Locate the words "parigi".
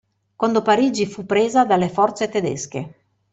0.63-1.05